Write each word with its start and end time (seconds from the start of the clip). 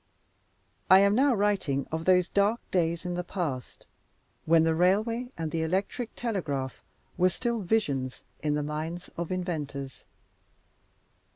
I 0.89 1.01
am 1.01 1.13
now 1.13 1.35
writing 1.35 1.85
of 1.91 2.05
those 2.05 2.27
dark 2.27 2.59
days 2.71 3.05
in 3.05 3.13
the 3.13 3.23
past, 3.23 3.85
when 4.47 4.63
the 4.63 4.73
railway 4.73 5.29
and 5.37 5.51
the 5.51 5.61
electric 5.61 6.15
telegraph 6.15 6.81
were 7.19 7.29
still 7.29 7.59
visions 7.59 8.23
in 8.41 8.55
the 8.55 8.63
minds 8.63 9.11
of 9.15 9.31
inventors. 9.31 10.05